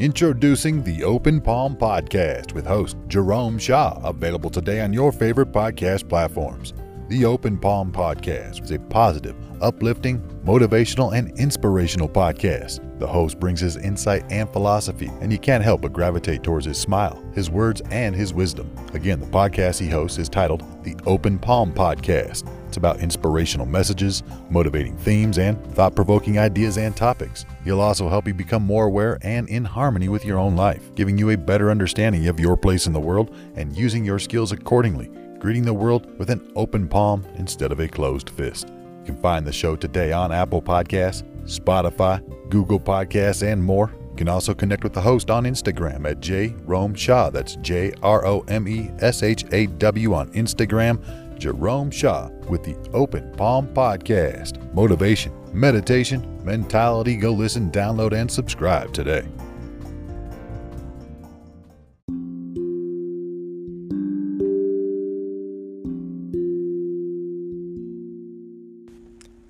Introducing 0.00 0.84
the 0.84 1.02
Open 1.02 1.40
Palm 1.40 1.74
Podcast 1.74 2.52
with 2.52 2.64
host 2.64 2.96
Jerome 3.08 3.58
Shaw, 3.58 3.98
available 4.04 4.48
today 4.48 4.80
on 4.80 4.92
your 4.92 5.10
favorite 5.10 5.50
podcast 5.50 6.08
platforms. 6.08 6.72
The 7.08 7.24
Open 7.24 7.58
Palm 7.58 7.90
Podcast 7.90 8.62
is 8.62 8.70
a 8.70 8.78
positive, 8.78 9.34
uplifting, 9.60 10.20
motivational, 10.44 11.18
and 11.18 11.36
inspirational 11.36 12.08
podcast. 12.08 12.78
The 13.00 13.08
host 13.08 13.40
brings 13.40 13.58
his 13.58 13.76
insight 13.76 14.24
and 14.30 14.48
philosophy, 14.52 15.10
and 15.20 15.32
you 15.32 15.38
can't 15.40 15.64
help 15.64 15.80
but 15.80 15.92
gravitate 15.92 16.44
towards 16.44 16.66
his 16.66 16.78
smile, 16.78 17.20
his 17.34 17.50
words, 17.50 17.82
and 17.90 18.14
his 18.14 18.32
wisdom. 18.32 18.70
Again, 18.94 19.18
the 19.18 19.26
podcast 19.26 19.80
he 19.80 19.88
hosts 19.88 20.18
is 20.18 20.28
titled 20.28 20.62
The 20.84 20.94
Open 21.06 21.40
Palm 21.40 21.72
Podcast. 21.72 22.48
It's 22.68 22.76
about 22.76 23.00
inspirational 23.00 23.64
messages, 23.64 24.22
motivating 24.50 24.96
themes, 24.98 25.38
and 25.38 25.58
thought 25.74 25.96
provoking 25.96 26.38
ideas 26.38 26.76
and 26.76 26.94
topics. 26.94 27.46
He'll 27.64 27.80
also 27.80 28.10
help 28.10 28.26
you 28.26 28.34
become 28.34 28.62
more 28.62 28.84
aware 28.84 29.18
and 29.22 29.48
in 29.48 29.64
harmony 29.64 30.10
with 30.10 30.22
your 30.22 30.38
own 30.38 30.54
life, 30.54 30.94
giving 30.94 31.16
you 31.16 31.30
a 31.30 31.36
better 31.36 31.70
understanding 31.70 32.28
of 32.28 32.38
your 32.38 32.58
place 32.58 32.86
in 32.86 32.92
the 32.92 33.00
world 33.00 33.34
and 33.56 33.74
using 33.74 34.04
your 34.04 34.18
skills 34.18 34.52
accordingly, 34.52 35.10
greeting 35.38 35.64
the 35.64 35.72
world 35.72 36.18
with 36.18 36.28
an 36.28 36.52
open 36.56 36.86
palm 36.86 37.24
instead 37.36 37.72
of 37.72 37.80
a 37.80 37.88
closed 37.88 38.28
fist. 38.28 38.68
You 38.68 39.14
can 39.14 39.16
find 39.16 39.46
the 39.46 39.52
show 39.52 39.74
today 39.74 40.12
on 40.12 40.30
Apple 40.30 40.60
Podcasts, 40.60 41.22
Spotify, 41.44 42.22
Google 42.50 42.78
Podcasts, 42.78 43.50
and 43.50 43.64
more. 43.64 43.94
You 44.10 44.16
can 44.16 44.28
also 44.28 44.52
connect 44.52 44.84
with 44.84 44.92
the 44.92 45.00
host 45.00 45.30
on 45.30 45.44
Instagram 45.44 46.04
at 46.04 46.20
J 46.20 46.54
Rome 46.64 46.94
Shaw. 46.94 47.30
That's 47.30 47.56
J 47.56 47.94
R 48.02 48.26
O 48.26 48.40
M 48.48 48.68
E 48.68 48.90
S 48.98 49.22
H 49.22 49.46
A 49.52 49.68
W 49.68 50.12
on 50.12 50.30
Instagram. 50.32 51.02
Jerome 51.38 51.90
Shaw 51.90 52.28
with 52.48 52.64
the 52.64 52.76
Open 52.92 53.32
Palm 53.32 53.68
Podcast. 53.68 54.72
Motivation, 54.74 55.32
meditation, 55.52 56.44
mentality. 56.44 57.16
Go 57.16 57.32
listen, 57.32 57.70
download, 57.70 58.12
and 58.12 58.30
subscribe 58.30 58.92
today. 58.92 59.26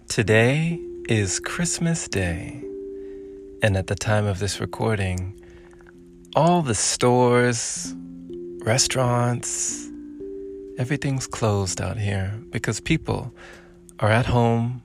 Today 0.09 0.81
is 1.09 1.39
Christmas 1.39 2.09
Day, 2.09 2.63
and 3.63 3.77
at 3.77 3.87
the 3.87 3.95
time 3.95 4.27
of 4.27 4.41
this 4.41 4.61
recording, 4.61 5.41
all 6.35 6.61
the 6.61 6.75
stores, 6.75 7.95
restaurants, 8.65 9.88
everything's 10.79 11.27
closed 11.27 11.81
out 11.81 11.99
here 11.99 12.41
because 12.51 12.79
people 12.79 13.35
are 13.99 14.11
at 14.11 14.27
home 14.27 14.81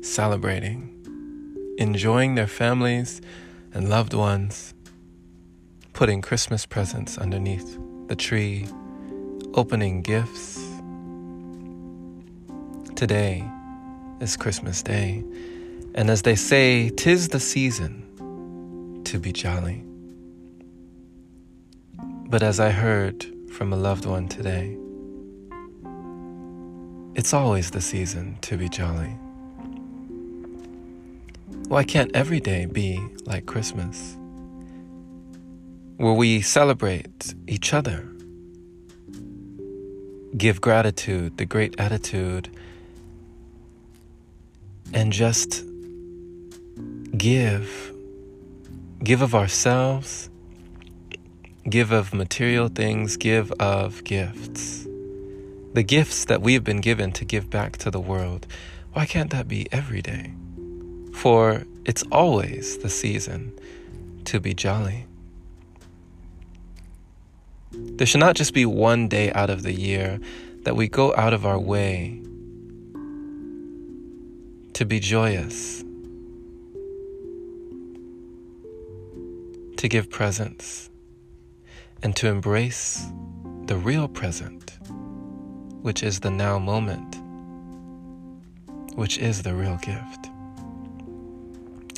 celebrating, 0.00 0.94
enjoying 1.76 2.34
their 2.34 2.46
families 2.46 3.20
and 3.74 3.90
loved 3.90 4.14
ones, 4.14 4.72
putting 5.92 6.22
Christmas 6.22 6.64
presents 6.64 7.18
underneath 7.18 7.78
the 8.06 8.16
tree, 8.16 8.66
opening 9.52 10.00
gifts. 10.00 10.58
Today 12.96 13.46
is 14.20 14.34
Christmas 14.34 14.82
Day, 14.82 15.22
and 15.94 16.08
as 16.08 16.22
they 16.22 16.34
say, 16.34 16.88
tis 16.88 17.28
the 17.28 17.40
season 17.40 19.02
to 19.04 19.18
be 19.18 19.30
jolly. 19.30 19.84
But 22.30 22.42
as 22.42 22.60
I 22.60 22.70
heard 22.70 23.26
from 23.50 23.72
a 23.72 23.76
loved 23.76 24.06
one 24.06 24.28
today, 24.28 24.76
it's 27.14 27.34
always 27.34 27.70
the 27.70 27.80
season 27.80 28.38
to 28.42 28.56
be 28.56 28.68
jolly. 28.68 29.16
Why 31.68 31.84
can't 31.84 32.10
every 32.14 32.40
day 32.40 32.66
be 32.66 33.00
like 33.24 33.46
Christmas? 33.46 34.16
Where 35.96 36.12
we 36.12 36.40
celebrate 36.40 37.34
each 37.46 37.74
other, 37.74 38.08
give 40.36 40.60
gratitude, 40.60 41.36
the 41.36 41.44
great 41.44 41.78
attitude, 41.78 42.48
and 44.92 45.12
just 45.12 45.64
give. 47.16 47.92
Give 49.02 49.22
of 49.22 49.34
ourselves, 49.34 50.30
give 51.68 51.92
of 51.92 52.14
material 52.14 52.68
things, 52.68 53.16
give 53.16 53.52
of 53.52 54.02
gifts. 54.04 54.86
The 55.74 55.82
gifts 55.82 56.24
that 56.26 56.42
we've 56.42 56.64
been 56.64 56.80
given 56.80 57.12
to 57.12 57.24
give 57.24 57.50
back 57.50 57.76
to 57.78 57.90
the 57.90 58.00
world. 58.00 58.46
Why 58.92 59.06
can't 59.06 59.30
that 59.30 59.48
be 59.48 59.66
every 59.72 60.02
day? 60.02 60.32
For 61.14 61.64
it's 61.84 62.02
always 62.10 62.78
the 62.78 62.88
season 62.88 63.52
to 64.24 64.40
be 64.40 64.54
jolly. 64.54 65.06
There 67.72 68.06
should 68.06 68.20
not 68.20 68.36
just 68.36 68.54
be 68.54 68.64
one 68.66 69.08
day 69.08 69.30
out 69.32 69.50
of 69.50 69.62
the 69.62 69.72
year 69.72 70.20
that 70.64 70.74
we 70.74 70.88
go 70.88 71.14
out 71.16 71.32
of 71.32 71.46
our 71.46 71.58
way 71.58 72.20
to 74.74 74.84
be 74.84 75.00
joyous, 75.00 75.82
to 79.76 79.88
give 79.88 80.10
presents, 80.10 80.88
and 82.02 82.14
to 82.16 82.28
embrace 82.28 83.06
the 83.66 83.76
real 83.76 84.08
present, 84.08 84.78
which 85.82 86.02
is 86.02 86.20
the 86.20 86.30
now 86.30 86.58
moment, 86.58 87.16
which 88.96 89.18
is 89.18 89.42
the 89.42 89.54
real 89.54 89.76
gift. 89.78 90.30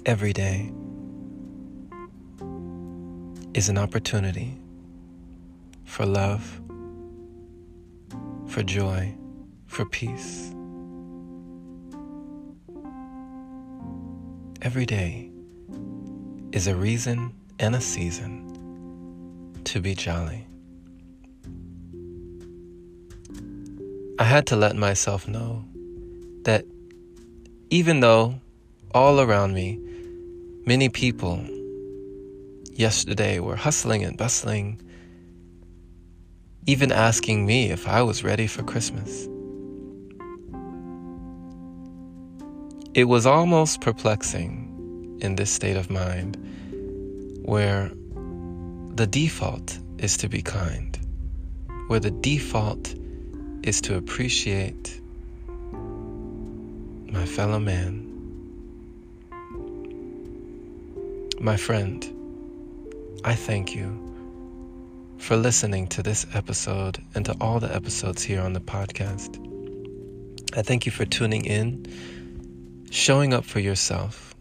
Every 0.06 0.32
day 0.32 0.72
is 3.54 3.68
an 3.68 3.78
opportunity 3.78 4.56
for 5.84 6.06
love, 6.06 6.60
for 8.46 8.62
joy, 8.62 9.14
for 9.66 9.84
peace. 9.84 10.54
Every 14.62 14.86
day 14.86 15.30
is 16.52 16.66
a 16.66 16.74
reason 16.74 17.32
and 17.58 17.74
a 17.74 17.80
season 17.80 18.59
to 19.66 19.80
be 19.80 19.94
jolly. 19.94 20.46
I 24.18 24.24
had 24.24 24.46
to 24.48 24.56
let 24.56 24.76
myself 24.76 25.26
know 25.26 25.64
that 26.42 26.64
even 27.70 28.00
though 28.00 28.40
all 28.92 29.20
around 29.20 29.54
me, 29.54 29.78
many 30.66 30.88
people 30.88 31.42
yesterday 32.72 33.38
were 33.40 33.56
hustling 33.56 34.04
and 34.04 34.16
bustling, 34.16 34.80
even 36.66 36.92
asking 36.92 37.46
me 37.46 37.70
if 37.70 37.88
I 37.88 38.02
was 38.02 38.24
ready 38.24 38.46
for 38.46 38.62
Christmas. 38.62 39.28
It 42.92 43.04
was 43.04 43.24
almost 43.24 43.80
perplexing 43.80 45.18
in 45.22 45.36
this 45.36 45.50
state 45.50 45.76
of 45.76 45.90
mind 45.90 46.36
where 47.42 47.92
the 49.00 49.06
default 49.06 49.78
is 49.96 50.18
to 50.18 50.28
be 50.28 50.42
kind, 50.42 50.98
where 51.86 52.00
the 52.00 52.10
default 52.10 52.94
is 53.62 53.80
to 53.80 53.96
appreciate 53.96 55.00
my 57.10 57.24
fellow 57.24 57.58
man. 57.58 58.06
My 61.40 61.56
friend, 61.56 62.04
I 63.24 63.34
thank 63.34 63.74
you 63.74 63.88
for 65.16 65.34
listening 65.34 65.86
to 65.86 66.02
this 66.02 66.26
episode 66.34 67.02
and 67.14 67.24
to 67.24 67.34
all 67.40 67.58
the 67.58 67.74
episodes 67.74 68.22
here 68.22 68.42
on 68.42 68.52
the 68.52 68.60
podcast. 68.60 69.38
I 70.54 70.60
thank 70.60 70.84
you 70.84 70.92
for 70.92 71.06
tuning 71.06 71.46
in 71.46 71.86
showing 72.90 73.32
up 73.32 73.46
for 73.46 73.60
yourself, 73.60 74.34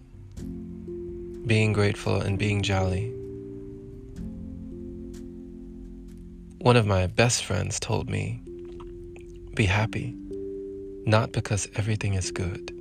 being 1.45 1.71
grateful 1.71 2.19
and 2.19 2.37
being 2.37 2.61
jolly. 2.61 3.15
One 6.61 6.75
of 6.75 6.85
my 6.85 7.07
best 7.07 7.45
friends 7.45 7.79
told 7.79 8.09
me, 8.09 8.41
be 9.55 9.65
happy, 9.65 10.13
not 11.05 11.31
because 11.31 11.69
everything 11.75 12.15
is 12.15 12.31
good, 12.31 12.73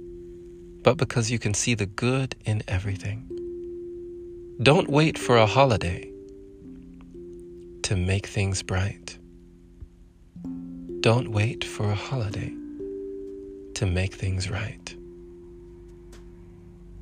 but 0.83 0.97
because 0.97 1.31
you 1.31 1.39
can 1.39 1.55
see 1.55 1.75
the 1.75 1.87
good 1.87 2.35
in 2.45 2.65
everything. 2.67 3.25
Don't 4.61 4.91
wait 4.91 5.17
for 5.17 5.37
a 5.37 5.47
holiday 5.47 6.11
to 7.85 7.95
make 7.95 8.27
things 8.27 8.65
bright. 8.65 9.17
Don't 10.99 11.31
wait 11.31 11.63
for 11.63 11.89
a 11.89 11.95
holiday 11.95 12.53
to 13.75 13.87
make 13.87 14.15
things 14.15 14.51
right. 14.51 14.88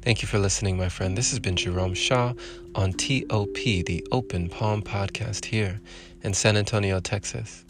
Thank 0.06 0.22
you 0.22 0.28
for 0.28 0.38
listening, 0.38 0.76
my 0.76 0.88
friend. 0.88 1.18
This 1.18 1.30
has 1.30 1.40
been 1.40 1.56
Jerome 1.56 1.92
Shaw 1.92 2.32
on 2.76 2.92
TOP, 2.92 3.54
the 3.54 4.06
Open 4.12 4.48
Palm 4.48 4.80
Podcast 4.80 5.46
here 5.46 5.80
in 6.22 6.32
San 6.32 6.56
Antonio, 6.56 7.00
Texas. 7.00 7.64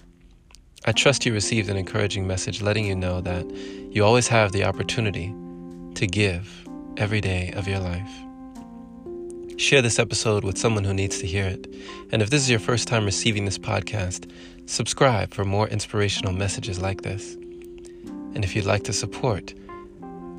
I 0.84 0.92
trust 0.92 1.24
you 1.24 1.32
received 1.32 1.70
an 1.70 1.78
encouraging 1.78 2.26
message 2.26 2.60
letting 2.60 2.84
you 2.84 2.94
know 2.94 3.22
that 3.22 3.50
you 3.90 4.04
always 4.04 4.28
have 4.28 4.52
the 4.52 4.64
opportunity 4.64 5.34
to 5.94 6.06
give 6.06 6.68
every 6.98 7.22
day 7.22 7.52
of 7.56 7.66
your 7.66 7.78
life. 7.78 8.10
Share 9.58 9.80
this 9.80 9.98
episode 9.98 10.44
with 10.44 10.58
someone 10.58 10.84
who 10.84 10.92
needs 10.92 11.18
to 11.20 11.26
hear 11.26 11.46
it. 11.46 11.74
And 12.12 12.20
if 12.20 12.28
this 12.28 12.42
is 12.42 12.50
your 12.50 12.60
first 12.60 12.86
time 12.86 13.06
receiving 13.06 13.46
this 13.46 13.56
podcast, 13.56 14.30
subscribe 14.66 15.32
for 15.32 15.46
more 15.46 15.68
inspirational 15.68 16.34
messages 16.34 16.82
like 16.82 17.00
this. 17.00 17.32
And 17.32 18.44
if 18.44 18.54
you'd 18.54 18.66
like 18.66 18.84
to 18.84 18.92
support, 18.92 19.54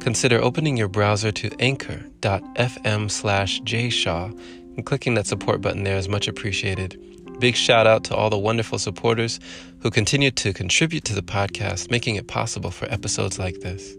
consider 0.08 0.42
opening 0.42 0.78
your 0.78 0.88
browser 0.88 1.34
to 1.34 1.50
anchor.fm 1.60 3.12
slash 3.12 3.60
jshaw 3.64 4.32
and 4.78 4.86
clicking 4.86 5.16
that 5.16 5.28
support 5.28 5.60
button 5.60 5.84
there 5.84 5.98
is 5.98 6.08
much 6.08 6.30
appreciated. 6.30 6.98
Big 7.40 7.58
shout 7.58 7.86
out 7.86 8.06
to 8.06 8.16
all 8.16 8.30
the 8.30 8.38
wonderful 8.38 8.80
supporters 8.80 9.38
who 9.80 9.92
continue 9.92 10.32
to 10.32 10.54
contribute 10.54 11.04
to 11.04 11.14
the 11.14 11.22
podcast, 11.22 11.92
making 11.92 12.16
it 12.16 12.26
possible 12.26 12.72
for 12.72 12.90
episodes 12.90 13.38
like 13.38 13.60
this. 13.60 13.98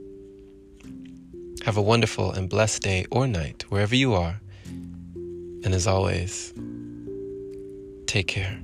Have 1.67 1.77
a 1.77 1.83
wonderful 1.83 2.33
and 2.33 2.49
blessed 2.49 2.81
day 2.81 3.05
or 3.11 3.27
night, 3.27 3.67
wherever 3.69 3.95
you 3.95 4.15
are. 4.15 4.41
And 5.63 5.75
as 5.75 5.87
always, 5.87 6.55
take 8.07 8.29
care. 8.29 8.59